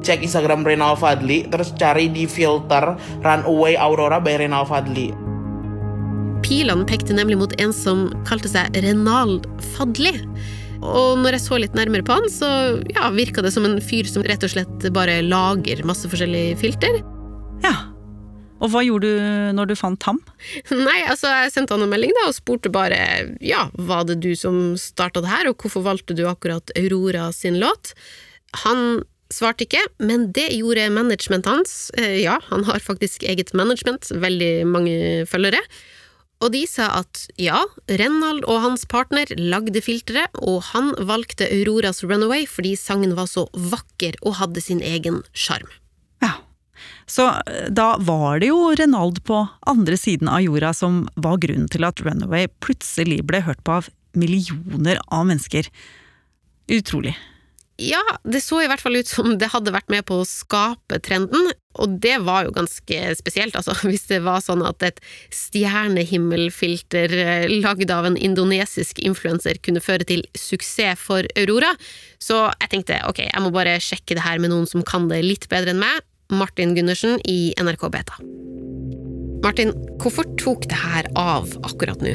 Cek 0.00 0.24
Instagram 0.24 0.64
Renal 0.64 0.96
Fadli, 0.96 1.42
terus 1.52 1.74
cari 1.76 2.08
di 2.08 2.24
filter 2.26 2.94
Runaway 3.20 3.76
Aurora 3.76 4.22
by 4.24 4.38
Renal 4.40 4.64
Fadli. 4.64 5.10
Pilene 6.50 6.82
pekte 6.88 7.14
nemlig 7.14 7.36
mot 7.38 7.52
en 7.62 7.70
som 7.70 8.08
kalte 8.26 8.50
seg 8.50 8.74
Renald 8.82 9.44
Fadli. 9.76 10.10
Og 10.80 11.20
når 11.20 11.36
jeg 11.36 11.42
så 11.44 11.58
litt 11.62 11.76
nærmere 11.78 12.02
på 12.02 12.16
han, 12.16 12.26
så 12.32 12.48
ja, 12.90 13.06
virka 13.14 13.44
det 13.44 13.52
som 13.54 13.68
en 13.68 13.76
fyr 13.84 14.08
som 14.10 14.24
rett 14.26 14.42
og 14.42 14.50
slett 14.50 14.86
bare 14.96 15.20
lager 15.22 15.84
masse 15.86 16.10
forskjellige 16.10 16.56
filter. 16.58 16.98
Ja. 17.62 17.74
Og 18.60 18.72
hva 18.72 18.82
gjorde 18.82 19.12
du 19.14 19.28
når 19.56 19.70
du 19.70 19.74
fant 19.78 20.08
ham? 20.08 20.18
Nei, 20.72 20.98
altså, 21.06 21.30
jeg 21.44 21.52
sendte 21.54 21.76
han 21.76 21.86
en 21.86 21.92
melding 21.92 22.10
da, 22.18 22.26
og 22.32 22.36
spurte 22.36 22.72
bare 22.72 22.98
ja, 23.44 23.68
var 23.78 24.08
det 24.10 24.18
du 24.24 24.32
som 24.36 24.74
starta 24.80 25.22
det 25.22 25.30
her, 25.30 25.52
og 25.52 25.62
hvorfor 25.62 25.86
valgte 25.86 26.16
du 26.18 26.24
akkurat 26.28 26.74
Aurora 26.80 27.28
sin 27.36 27.60
låt? 27.62 27.94
Han 28.66 29.04
svarte 29.30 29.68
ikke, 29.68 29.84
men 30.02 30.32
det 30.34 30.48
gjorde 30.56 30.90
managementet 30.90 31.54
hans. 31.54 31.78
Eh, 31.94 32.18
Ja, 32.24 32.40
han 32.50 32.66
har 32.66 32.82
faktisk 32.82 33.22
eget 33.22 33.54
management, 33.54 34.10
veldig 34.10 34.52
mange 34.66 34.98
følgere. 35.30 35.62
Og 36.40 36.54
de 36.54 36.62
sa 36.68 36.88
at 37.02 37.26
ja, 37.36 37.60
Renald 38.00 38.46
og 38.48 38.62
hans 38.64 38.86
partner 38.88 39.28
lagde 39.36 39.82
filteret, 39.84 40.32
og 40.40 40.62
han 40.70 40.94
valgte 40.96 41.48
Auroras 41.52 42.00
Runaway 42.04 42.46
fordi 42.48 42.72
sangen 42.80 43.12
var 43.18 43.28
så 43.28 43.44
vakker 43.52 44.16
og 44.24 44.38
hadde 44.40 44.64
sin 44.64 44.80
egen 44.80 45.20
sjarm. 45.36 45.68
Så 47.10 47.26
eh, 47.28 47.70
da 47.70 47.96
var 47.98 48.40
det 48.40 48.50
jo 48.52 48.70
Renald 48.78 49.22
på 49.26 49.42
andre 49.66 49.98
siden 49.98 50.30
av 50.30 50.44
jorda 50.44 50.72
som 50.76 51.02
var 51.18 51.40
grunnen 51.42 51.68
til 51.70 51.86
at 51.86 52.02
Runaway 52.04 52.46
plutselig 52.62 53.22
ble 53.26 53.42
hørt 53.46 53.62
på 53.66 53.80
av 53.80 53.90
millioner 54.18 55.00
av 55.08 55.26
mennesker. 55.26 55.68
Utrolig. 56.70 57.16
Ja, 57.80 58.02
det 58.28 58.42
så 58.44 58.60
i 58.60 58.68
hvert 58.68 58.82
fall 58.82 59.00
ut 59.00 59.08
som 59.08 59.38
det 59.40 59.50
hadde 59.54 59.72
vært 59.74 59.90
med 59.90 60.04
på 60.06 60.20
å 60.20 60.28
skape 60.28 61.00
trenden, 61.02 61.50
og 61.78 61.92
det 62.02 62.16
var 62.26 62.46
jo 62.46 62.54
ganske 62.54 62.98
spesielt, 63.18 63.54
altså, 63.56 63.74
hvis 63.88 64.08
det 64.10 64.20
var 64.26 64.42
sånn 64.42 64.64
at 64.66 64.82
et 64.86 65.00
stjernehimmelfilter 65.34 67.14
eh, 67.22 67.46
lagd 67.62 67.92
av 67.94 68.08
en 68.08 68.18
indonesisk 68.18 68.98
influenser 69.04 69.60
kunne 69.62 69.82
føre 69.84 70.06
til 70.08 70.24
suksess 70.34 70.98
for 70.98 71.26
Aurora. 71.38 71.72
Så 72.20 72.42
jeg 72.48 72.72
tenkte 72.72 73.00
ok, 73.08 73.24
jeg 73.28 73.44
må 73.44 73.52
bare 73.54 73.78
sjekke 73.82 74.18
det 74.18 74.26
her 74.26 74.42
med 74.42 74.52
noen 74.52 74.68
som 74.70 74.84
kan 74.86 75.08
det 75.10 75.22
litt 75.26 75.48
bedre 75.52 75.74
enn 75.74 75.82
meg, 75.82 76.02
Martin 76.30 76.76
Gundersen 76.76 77.18
i 77.26 77.52
NRK 77.58 77.88
Beta. 77.90 78.20
Martin, 79.40 79.70
hvorfor 80.02 80.26
tok 80.38 80.66
det 80.68 80.76
her 80.76 81.06
av 81.18 81.48
akkurat 81.64 82.02
nå? 82.04 82.12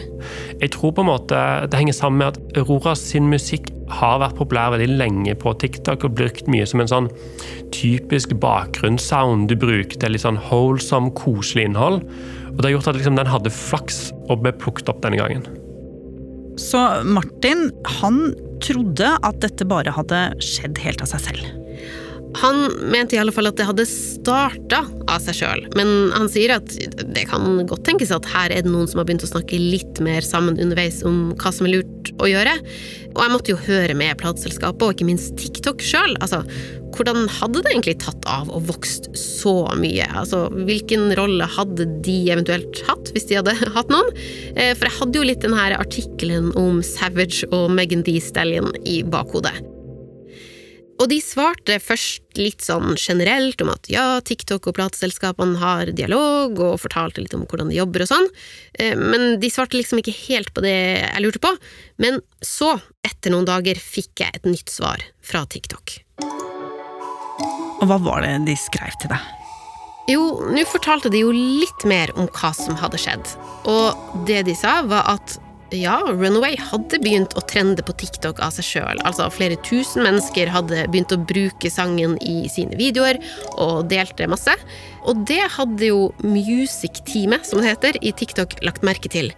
Jeg 0.61 0.71
tror 0.75 0.93
på 0.93 1.01
en 1.01 1.09
måte 1.09 1.39
det 1.71 1.79
henger 1.79 1.97
sammen 1.97 2.21
med 2.21 2.35
at 2.35 2.59
Aurora 2.59 2.93
sin 2.99 3.31
musikk 3.31 3.71
har 3.91 4.21
vært 4.21 4.37
populær 4.39 4.73
veldig 4.73 4.97
lenge 4.97 5.35
på 5.41 5.53
TikTok 5.61 6.07
og 6.07 6.15
brukt 6.17 6.47
mye 6.51 6.65
som 6.69 6.81
en 6.81 6.91
sånn 6.91 7.09
typisk 7.75 8.33
bakgrunnssound 8.41 9.49
du 9.51 9.57
bruker 9.59 9.99
til 10.01 10.15
litt 10.15 10.25
sånn 10.25 10.39
wholesome, 10.47 11.13
koselig 11.17 11.67
innhold. 11.69 12.01
Og 12.53 12.57
det 12.57 12.69
har 12.69 12.75
gjort 12.77 12.89
at 12.93 12.99
liksom 12.99 13.19
den 13.19 13.29
hadde 13.29 13.53
flaks 13.53 13.99
og 14.29 14.41
ble 14.45 14.55
plukket 14.57 14.89
opp 14.91 15.03
denne 15.05 15.19
gangen. 15.21 15.45
Så 16.61 16.79
Martin, 17.03 17.67
han 17.99 18.31
trodde 18.63 19.11
at 19.27 19.41
dette 19.43 19.67
bare 19.67 19.91
hadde 19.91 20.21
skjedd 20.43 20.79
helt 20.85 21.03
av 21.03 21.11
seg 21.11 21.25
selv. 21.27 21.64
Han 22.41 22.65
mente 22.91 23.15
i 23.15 23.19
alle 23.21 23.33
fall 23.35 23.47
at 23.49 23.57
det 23.59 23.67
hadde 23.67 23.85
starta 23.89 24.83
av 25.11 25.21
seg 25.23 25.37
sjøl, 25.39 25.65
men 25.77 26.11
han 26.15 26.29
sier 26.31 26.55
at 26.57 26.71
det 27.15 27.25
kan 27.29 27.61
godt 27.69 27.85
tenkes 27.87 28.11
at 28.15 28.27
her 28.33 28.51
er 28.51 28.65
det 28.65 28.71
noen 28.73 28.89
som 28.89 28.99
har 29.01 29.07
begynt 29.07 29.25
å 29.25 29.29
snakke 29.29 29.59
litt 29.61 30.01
mer 30.03 30.25
sammen 30.25 30.59
underveis 30.61 31.01
om 31.07 31.35
hva 31.39 31.51
som 31.55 31.69
er 31.69 31.77
lurt 31.77 32.11
å 32.21 32.29
gjøre. 32.29 32.55
Og 33.15 33.21
jeg 33.23 33.33
måtte 33.33 33.53
jo 33.53 33.61
høre 33.67 33.95
med 33.97 34.17
plateselskapet, 34.19 34.83
og 34.83 34.95
ikke 34.95 35.07
minst 35.07 35.37
TikTok 35.39 35.83
sjøl. 35.85 36.17
Altså, 36.23 36.41
hvordan 36.95 37.29
hadde 37.37 37.61
det 37.63 37.71
egentlig 37.73 37.97
tatt 38.03 38.27
av 38.31 38.49
og 38.51 38.67
vokst 38.69 39.09
så 39.19 39.55
mye? 39.79 40.07
Altså, 40.15 40.45
hvilken 40.67 41.09
rolle 41.19 41.47
hadde 41.57 41.87
de 42.05 42.17
eventuelt 42.33 42.81
hatt, 42.89 43.11
hvis 43.15 43.29
de 43.31 43.39
hadde 43.39 43.55
hatt 43.77 43.93
noen? 43.93 44.11
Eh, 44.55 44.73
For 44.75 44.89
jeg 44.89 44.99
hadde 44.99 45.21
jo 45.21 45.29
litt 45.31 45.45
den 45.45 45.55
her 45.57 45.77
artikkelen 45.79 46.51
om 46.59 46.81
Savage 46.85 47.47
og 47.51 47.69
Megan 47.75 48.03
Thee 48.07 48.23
Stallion 48.23 48.73
i 48.83 49.01
bakhodet. 49.03 49.55
Og 50.95 51.09
de 51.11 51.17
svarte 51.19 51.75
først 51.83 52.37
litt 52.39 52.63
sånn 52.63 52.95
generelt 52.95 53.59
om 53.63 53.73
at 53.73 53.89
ja, 53.91 54.21
TikTok 54.23 54.69
og 54.69 54.77
plateselskapene 54.77 55.59
har 55.59 55.91
dialog, 55.91 56.55
og 56.55 56.79
fortalte 56.83 57.23
litt 57.23 57.35
om 57.35 57.43
hvordan 57.43 57.71
de 57.71 57.81
jobber 57.81 58.05
og 58.05 58.11
sånn, 58.13 58.29
Eh, 58.79 58.95
men 58.97 59.39
de 59.39 59.49
svarte 59.51 59.77
liksom 59.77 60.01
ikke 60.01 60.15
helt 60.27 60.51
på 60.55 60.63
det 60.65 60.75
jeg 60.75 61.23
lurte 61.23 61.41
på. 61.43 61.51
Men 62.01 62.19
så, 62.43 62.75
etter 63.05 63.31
noen 63.31 63.47
dager, 63.47 63.79
fikk 63.79 64.25
jeg 64.25 64.35
et 64.35 64.49
nytt 64.49 64.71
svar 64.71 65.03
fra 65.23 65.45
TikTok. 65.47 65.95
Og 67.79 67.87
hva 67.89 67.99
var 68.03 68.25
det 68.25 68.35
de 68.49 68.57
skrev 68.59 68.95
til 69.01 69.11
deg? 69.13 69.31
Jo, 70.11 70.25
nå 70.53 70.61
fortalte 70.69 71.09
de 71.09 71.23
jo 71.23 71.31
litt 71.33 71.87
mer 71.89 72.11
om 72.19 72.27
hva 72.29 72.51
som 72.53 72.77
hadde 72.77 72.99
skjedd. 73.01 73.31
Og 73.71 74.21
det 74.27 74.43
de 74.49 74.53
sa, 74.57 74.81
var 74.85 75.07
at 75.15 75.39
ja, 75.73 75.97
Runaway 76.05 76.57
hadde 76.61 76.99
begynt 77.01 77.33
å 77.37 77.43
trende 77.49 77.83
på 77.85 77.95
TikTok 77.97 78.39
av 78.43 78.53
seg 78.55 78.67
sjøl. 78.67 79.01
Altså 79.07 79.27
flere 79.33 79.57
tusen 79.65 80.05
mennesker 80.05 80.51
hadde 80.53 80.85
begynt 80.91 81.13
å 81.15 81.19
bruke 81.19 81.71
sangen 81.73 82.17
i 82.21 82.45
sine 82.51 82.77
videoer 82.79 83.19
og 83.57 83.87
delte 83.89 84.29
masse. 84.29 84.53
Og 85.09 85.25
det 85.29 85.41
hadde 85.57 85.89
jo 85.89 86.09
Music-teamet, 86.23 87.47
som 87.49 87.61
det 87.61 87.73
heter, 87.73 87.99
i 88.01 88.13
TikTok 88.13 88.59
lagt 88.65 88.85
merke 88.85 89.11
til. 89.11 89.31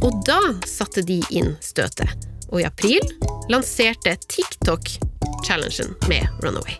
Og 0.00 0.20
da 0.28 0.40
satte 0.68 1.04
de 1.04 1.20
inn 1.30 1.54
støtet. 1.64 2.28
Og 2.50 2.62
i 2.62 2.66
april 2.68 3.04
lanserte 3.52 4.16
TikTok-challengen 4.26 5.94
med 6.10 6.26
Runaway. 6.44 6.76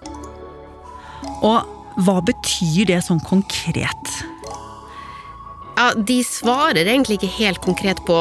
Og 1.46 2.04
hva 2.04 2.20
betyr 2.24 2.88
det 2.88 3.00
sånn 3.06 3.20
konkret? 3.26 4.14
Ja, 5.80 5.94
De 5.96 6.18
svarer 6.26 6.84
egentlig 6.84 7.16
ikke 7.16 7.30
helt 7.38 7.60
konkret 7.64 8.00
på 8.04 8.16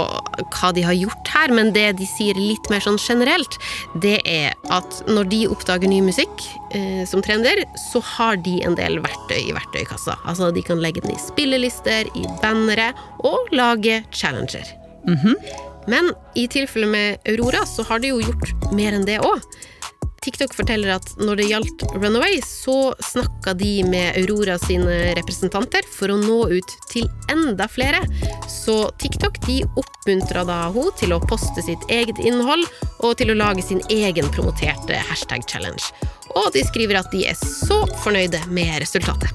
hva 0.56 0.70
de 0.76 0.84
har 0.86 0.96
gjort 0.96 1.28
her, 1.34 1.52
men 1.52 1.74
det 1.76 1.90
de 2.00 2.06
sier 2.08 2.38
litt 2.40 2.70
mer 2.72 2.80
sånn 2.86 3.00
generelt, 3.02 3.58
det 4.00 4.20
er 4.24 4.56
at 4.72 5.02
når 5.12 5.28
de 5.34 5.42
oppdager 5.52 5.92
ny 5.92 6.00
musikk 6.06 6.46
eh, 6.78 7.04
som 7.10 7.24
trender, 7.26 7.66
så 7.90 8.00
har 8.16 8.40
de 8.46 8.62
en 8.64 8.78
del 8.80 9.02
verktøy 9.04 9.42
i 9.42 9.56
verktøykassa. 9.58 10.16
Altså 10.24 10.54
De 10.56 10.64
kan 10.64 10.80
legge 10.80 11.04
den 11.04 11.18
i 11.18 11.20
spillelister, 11.20 12.08
i 12.16 12.24
bannere 12.40 12.94
og 13.28 13.52
lage 13.52 14.06
challenger. 14.16 14.72
Men 15.90 16.14
i 16.40 16.48
tilfelle 16.48 16.88
med 16.88 17.28
Aurora 17.28 17.66
så 17.68 17.84
har 17.92 18.00
de 18.00 18.14
jo 18.14 18.22
gjort 18.24 18.72
mer 18.78 18.96
enn 18.96 19.08
det 19.08 19.20
òg. 19.26 19.44
TikTok 20.22 20.54
forteller 20.56 20.92
at 20.98 21.08
når 21.22 21.40
det 21.40 21.48
gjaldt 21.50 21.84
Runaway, 21.96 22.40
så 22.46 22.94
snakka 23.12 23.54
de 23.58 23.84
med 23.88 24.18
Aurora 24.20 24.58
sine 24.60 25.14
representanter 25.18 25.86
for 25.96 26.12
å 26.12 26.18
nå 26.20 26.40
ut 26.52 26.74
til 26.92 27.08
enda 27.32 27.70
flere. 27.72 28.02
Så 28.52 28.90
TikTok 29.00 29.40
de 29.48 29.62
oppmuntra 29.80 30.44
da 30.48 30.60
hun 30.76 30.92
til 31.00 31.16
å 31.16 31.22
poste 31.24 31.64
sitt 31.66 31.88
eget 31.92 32.20
innhold 32.20 32.68
og 33.00 33.16
til 33.22 33.32
å 33.32 33.38
lage 33.40 33.64
sin 33.66 33.82
egen 33.94 34.28
promoterte 34.36 35.00
hashtag-challenge. 35.10 35.88
Og 36.36 36.52
de 36.54 36.66
skriver 36.68 37.00
at 37.00 37.12
de 37.16 37.24
er 37.32 37.40
så 37.40 37.82
fornøyde 38.04 38.44
med 38.54 38.76
resultatet. 38.84 39.32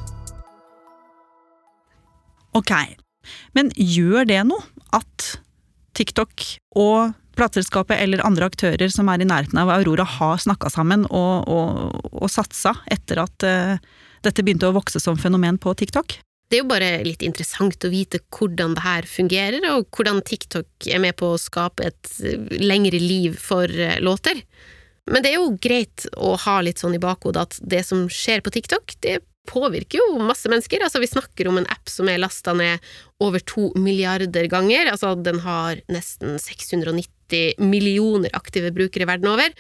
Ok, 2.55 2.71
men 3.57 3.73
gjør 3.75 4.29
det 4.31 4.43
noe 4.47 4.63
at 4.95 5.33
TikTok 5.99 6.45
og 6.79 7.15
plateselskapet 7.39 8.01
eller 8.01 8.25
andre 8.27 8.49
aktører 8.51 8.93
som 8.93 9.09
er 9.13 9.23
i 9.23 9.29
nærheten 9.29 9.61
av 9.61 9.73
Aurora 9.75 10.07
har 10.17 10.43
snakka 10.43 10.71
sammen 10.73 11.07
og, 11.11 11.49
og, 11.51 11.99
og 12.13 12.31
satsa 12.33 12.75
etter 12.93 13.23
at 13.25 13.47
uh, 13.49 13.77
dette 14.25 14.45
begynte 14.45 14.71
å 14.71 14.77
vokse 14.77 15.03
som 15.03 15.19
fenomen 15.21 15.59
på 15.61 15.75
TikTok? 15.79 16.19
Det 16.49 16.59
er 16.59 16.63
jo 16.63 16.71
bare 16.71 16.91
litt 17.07 17.25
interessant 17.25 17.85
å 17.87 17.91
vite 17.91 18.21
hvordan 18.35 18.77
det 18.77 18.85
her 18.85 19.07
fungerer, 19.09 19.65
og 19.75 19.89
hvordan 19.97 20.21
TikTok 20.27 20.89
er 20.93 21.01
med 21.03 21.17
på 21.19 21.33
å 21.35 21.41
skape 21.41 21.89
et 21.89 22.11
eh, 22.23 22.37
lengre 22.61 23.01
liv 23.01 23.39
for 23.41 23.65
eh, 23.67 23.97
låter. 24.05 24.43
Men 25.11 25.25
det 25.25 25.33
er 25.33 25.41
jo 25.41 25.57
greit 25.61 26.05
å 26.15 26.35
ha 26.45 26.59
litt 26.65 26.81
sånn 26.81 26.97
i 26.97 27.03
bakhodet 27.03 27.47
at 27.49 27.59
det 27.75 27.83
som 27.89 28.05
skjer 28.13 28.45
på 28.45 28.53
TikTok, 28.55 28.95
det 29.05 29.19
påvirker 29.49 30.01
jo 30.01 30.21
masse 30.25 30.49
mennesker. 30.49 30.85
Altså, 30.85 31.01
vi 31.03 31.11
snakker 31.11 31.49
om 31.49 31.59
en 31.61 31.69
app 31.73 31.91
som 31.91 32.09
er 32.09 32.21
lasta 32.23 32.55
ned 32.57 32.85
over 33.25 33.43
to 33.45 33.71
milliarder 33.77 34.49
ganger. 34.53 34.93
Altså, 34.93 35.13
den 35.21 35.43
har 35.45 35.81
nesten 35.93 36.39
690 36.41 37.11
millioner 37.59 38.33
aktive 38.37 38.73
brukere 38.75 39.09
verden 39.09 39.31
over. 39.33 39.55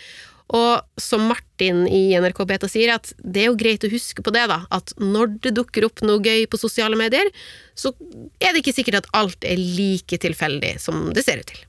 Og 0.52 1.00
som 1.00 1.24
Martin 1.30 1.86
i 1.88 2.12
NRK 2.20 2.42
Beta 2.48 2.68
sier, 2.68 2.92
at 2.98 3.14
det 3.18 3.44
er 3.44 3.48
jo 3.48 3.58
greit 3.60 3.86
å 3.86 3.92
huske 3.92 4.22
på 4.24 4.32
det, 4.34 4.44
da. 4.50 4.60
At 4.74 4.92
når 5.00 5.38
det 5.46 5.54
dukker 5.56 5.86
opp 5.88 6.02
noe 6.04 6.20
gøy 6.20 6.44
på 6.50 6.60
sosiale 6.60 6.98
medier, 7.00 7.30
så 7.74 7.94
er 8.42 8.52
det 8.52 8.60
ikke 8.60 8.76
sikkert 8.76 9.00
at 9.00 9.08
alt 9.16 9.46
er 9.48 9.56
like 9.56 10.20
tilfeldig 10.20 10.76
som 10.82 11.08
det 11.16 11.24
ser 11.24 11.40
ut 11.40 11.48
til. 11.48 11.64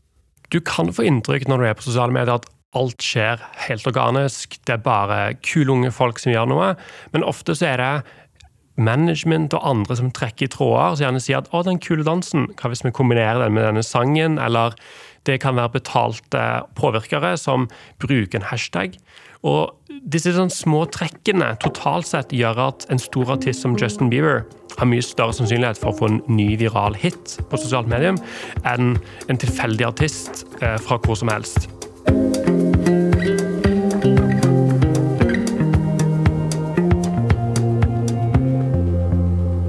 Du 0.52 0.60
kan 0.62 0.92
få 0.94 1.08
inntrykk 1.08 1.48
når 1.50 1.62
du 1.62 1.70
er 1.70 1.80
på 1.80 1.88
sosiale 1.88 2.14
medier 2.14 2.36
at 2.36 2.52
alt 2.76 3.00
skjer 3.00 3.40
helt 3.70 3.88
organisk, 3.88 4.60
det 4.68 4.76
er 4.76 4.84
bare 4.84 5.20
kule 5.40 5.72
unge 5.72 5.94
folk 5.96 6.20
som 6.20 6.34
gjør 6.34 6.50
noe, 6.52 6.70
men 7.16 7.24
ofte 7.24 7.56
så 7.56 7.70
er 7.72 7.80
det 7.80 7.92
management 8.76 9.56
og 9.56 9.64
andre 9.64 9.96
som 9.96 10.12
trekker 10.12 10.50
i 10.50 10.52
tråder, 10.52 10.98
som 10.98 11.06
gjerne 11.06 11.22
sier 11.24 11.40
at 11.40 11.52
å, 11.56 11.64
den 11.64 11.80
kule 11.80 12.04
dansen, 12.04 12.50
hva 12.60 12.72
hvis 12.72 12.84
vi 12.84 12.92
kombinerer 12.96 13.46
den 13.46 13.56
med 13.56 13.64
denne 13.64 13.84
sangen? 13.88 14.36
Eller 14.42 14.76
det 15.26 15.40
kan 15.44 15.58
være 15.58 15.78
betalte 15.80 16.44
påvirkere 16.78 17.36
som 17.42 17.70
bruker 18.02 18.40
en 18.40 18.50
hashtag. 18.50 18.98
Og 19.46 19.76
disse 20.10 20.34
sånn 20.34 20.54
små 20.54 20.86
trekkene 20.94 21.52
totalt 21.62 22.10
sett 22.10 22.34
gjør 22.34 22.64
at 22.70 22.88
en 22.94 23.02
stor 23.02 23.36
artist 23.38 23.66
som 23.66 23.78
Justin 23.78 24.10
Bieber 24.14 24.44
har 24.80 24.90
mye 24.90 25.06
større 25.06 25.36
sannsynlighet 25.38 25.80
for 25.80 25.94
å 25.94 26.00
få 26.00 26.10
en 26.10 26.22
ny 26.32 26.56
viral 26.60 26.98
hit 27.00 27.38
på 27.52 27.62
sosialt 27.62 27.90
medium 27.92 28.20
enn 28.68 28.96
en 29.30 29.42
tilfeldig 29.42 29.88
artist 29.94 30.46
eh, 30.62 30.78
fra 30.82 31.00
hvor 31.06 31.22
som 31.22 31.32
helst. 31.32 31.70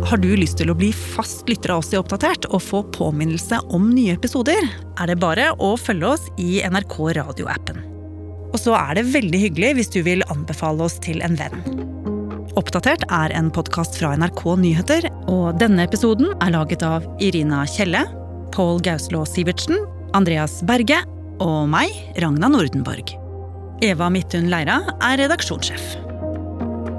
Har 0.06 0.20
du 0.22 0.28
lyst 0.38 0.60
til 0.60 0.70
å 0.70 0.76
bli 0.78 0.92
fast 0.94 1.48
lytter 1.50 1.72
av 1.74 1.80
oss 1.82 1.88
i 1.90 1.96
Oppdatert 1.98 2.46
og 2.54 2.60
få 2.62 2.84
påminnelse 2.94 3.58
om 3.74 3.88
nye 3.90 4.12
episoder, 4.14 4.68
er 5.02 5.10
det 5.10 5.16
bare 5.18 5.48
å 5.58 5.72
følge 5.80 6.12
oss 6.12 6.28
i 6.38 6.60
NRK 6.62 6.94
radioappen. 7.18 7.80
Og 8.52 8.54
så 8.62 8.76
er 8.78 9.00
det 9.00 9.08
veldig 9.10 9.40
hyggelig 9.48 9.72
hvis 9.80 9.90
du 9.96 9.98
vil 10.06 10.22
anbefale 10.30 10.86
oss 10.86 11.00
til 11.02 11.18
en 11.26 11.34
venn. 11.40 11.58
Oppdatert 12.54 13.02
er 13.10 13.34
en 13.34 13.50
podkast 13.50 13.98
fra 13.98 14.14
NRK 14.14 14.44
Nyheter, 14.62 15.10
og 15.26 15.58
denne 15.58 15.88
episoden 15.90 16.30
er 16.38 16.54
laget 16.54 16.86
av 16.86 17.10
Irina 17.18 17.64
Kjelle, 17.66 18.06
Pål 18.54 18.84
Gauslå 18.86 19.26
Sivertsen, 19.26 19.82
Andreas 20.14 20.60
Berge 20.70 21.02
og 21.42 21.66
meg, 21.74 21.90
Ragna 22.22 22.54
Nordenborg. 22.54 23.10
Eva 23.82 24.14
Midthun 24.14 24.52
Leira 24.54 24.84
er 25.02 25.24
redaksjonssjef. 25.26 26.05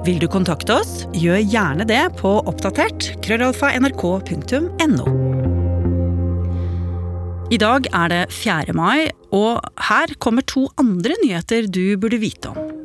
Vil 0.08 0.16
du 0.22 0.24
kontakte 0.32 0.72
oss, 0.72 1.02
gjør 1.12 1.42
gjerne 1.52 1.84
det 1.84 2.00
på 2.16 2.30
oppdatert 2.48 3.10
krøllalfa 3.20 3.74
nrk.no. 3.76 5.04
I 7.52 7.58
dag 7.60 7.90
er 7.92 8.14
det 8.14 8.22
4. 8.32 8.72
mai, 8.72 9.10
og 9.36 9.60
her 9.90 10.16
kommer 10.16 10.48
to 10.48 10.64
andre 10.80 11.12
nyheter 11.20 11.68
du 11.68 11.98
burde 12.00 12.22
vite 12.24 12.54
om. 12.54 12.77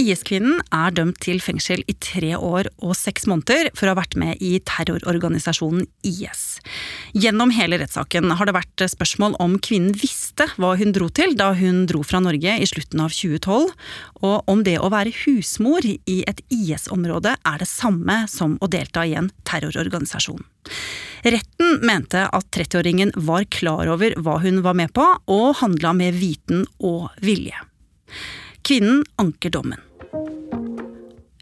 IS-kvinnen 0.00 0.60
er 0.72 0.94
dømt 0.96 1.18
til 1.22 1.40
fengsel 1.42 1.82
i 1.90 1.94
tre 2.00 2.32
år 2.36 2.70
og 2.80 2.94
seks 2.96 3.26
måneder 3.28 3.68
for 3.76 3.86
å 3.86 3.92
ha 3.92 3.98
vært 4.00 4.16
med 4.20 4.40
i 4.44 4.54
terrororganisasjonen 4.64 5.84
IS. 6.06 6.44
Gjennom 7.12 7.52
hele 7.54 7.78
rettssaken 7.80 8.32
har 8.38 8.48
det 8.48 8.56
vært 8.56 8.84
spørsmål 8.92 9.36
om 9.42 9.58
kvinnen 9.62 9.96
visste 9.98 10.46
hva 10.56 10.72
hun 10.80 10.94
dro 10.96 11.10
til 11.12 11.36
da 11.38 11.50
hun 11.58 11.84
dro 11.90 12.02
fra 12.06 12.22
Norge 12.24 12.56
i 12.60 12.68
slutten 12.68 13.02
av 13.04 13.12
2012, 13.12 13.74
og 14.24 14.50
om 14.50 14.64
det 14.66 14.78
å 14.80 14.92
være 14.92 15.14
husmor 15.24 15.84
i 15.84 16.20
et 16.30 16.40
IS-område 16.54 17.36
er 17.36 17.60
det 17.60 17.68
samme 17.68 18.22
som 18.30 18.56
å 18.60 18.70
delta 18.70 19.04
i 19.04 19.16
en 19.20 19.30
terrororganisasjon. 19.48 20.40
Retten 21.20 21.80
mente 21.84 22.24
at 22.24 22.48
30-åringen 22.56 23.12
var 23.28 23.44
klar 23.52 23.90
over 23.92 24.16
hva 24.24 24.38
hun 24.40 24.62
var 24.64 24.78
med 24.78 24.94
på, 24.96 25.04
og 25.28 25.60
handla 25.60 25.92
med 25.96 26.16
viten 26.16 26.64
og 26.78 27.10
vilje. 27.20 27.58
Kvinnen 28.64 29.04
anker 29.20 29.52
dommen. 29.52 29.89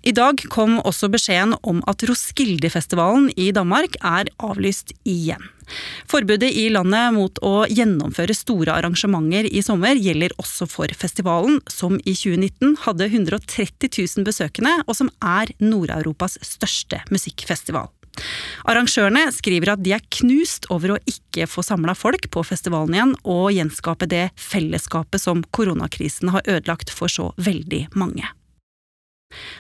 I 0.08 0.12
dag 0.16 0.40
kom 0.48 0.78
også 0.88 1.10
beskjeden 1.12 1.52
om 1.68 1.82
at 1.90 2.00
Roskildefestivalen 2.08 3.26
i 3.36 3.50
Danmark 3.52 3.98
er 4.00 4.30
avlyst 4.40 4.94
igjen. 5.04 5.42
Forbudet 6.08 6.48
i 6.48 6.68
landet 6.72 7.12
mot 7.12 7.40
å 7.44 7.66
gjennomføre 7.68 8.32
store 8.32 8.78
arrangementer 8.78 9.50
i 9.50 9.60
sommer 9.64 9.98
gjelder 10.00 10.32
også 10.40 10.68
for 10.70 10.88
festivalen, 10.96 11.58
som 11.68 11.98
i 12.08 12.14
2019 12.16 12.78
hadde 12.86 13.10
130 13.10 13.90
000 13.90 14.24
besøkende, 14.24 14.78
og 14.86 14.96
som 14.96 15.12
er 15.20 15.52
Nord-Europas 15.60 16.38
største 16.46 17.02
musikkfestival. 17.12 17.90
Arrangørene 18.64 19.28
skriver 19.34 19.74
at 19.74 19.84
de 19.84 19.92
er 19.94 20.08
knust 20.22 20.70
over 20.74 20.94
å 20.94 21.00
ikke 21.10 21.46
få 21.50 21.62
samla 21.66 21.94
folk 21.98 22.30
på 22.32 22.46
festivalen 22.48 22.96
igjen, 22.96 23.14
og 23.28 23.52
gjenskape 23.54 24.08
det 24.10 24.28
fellesskapet 24.40 25.22
som 25.22 25.44
koronakrisen 25.52 26.32
har 26.32 26.48
ødelagt 26.48 26.94
for 26.94 27.12
så 27.12 27.34
veldig 27.36 27.90
mange. 27.98 28.24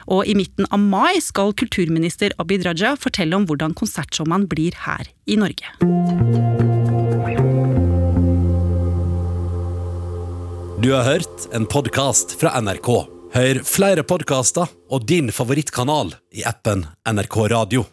Og 0.08 0.28
i 0.28 0.36
midten 0.38 0.68
av 0.70 0.80
mai 0.80 1.20
skal 1.24 1.54
kulturminister 1.58 2.34
Abid 2.40 2.64
Raja 2.66 2.94
fortelle 3.00 3.36
om 3.36 3.46
hvordan 3.48 3.76
konsertsommeren 3.78 4.48
blir 4.50 4.76
her 4.86 5.10
i 5.28 5.38
Norge. 5.40 5.74
Du 10.78 10.92
har 10.94 11.04
hørt 11.04 11.48
en 11.52 11.66
podkast 11.66 12.36
fra 12.40 12.54
NRK. 12.62 12.90
Hør 13.34 13.60
flere 13.66 14.06
podkaster 14.06 14.70
og 14.88 15.04
din 15.10 15.32
favorittkanal 15.34 16.14
i 16.32 16.46
appen 16.48 16.86
NRK 17.04 17.40
Radio. 17.52 17.88